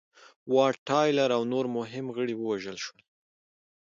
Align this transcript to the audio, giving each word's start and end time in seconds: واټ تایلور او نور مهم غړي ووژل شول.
واټ 0.53 0.75
تایلور 0.87 1.29
او 1.37 1.43
نور 1.53 1.65
مهم 1.77 2.05
غړي 2.15 2.35
ووژل 2.37 2.77
شول. 2.83 3.01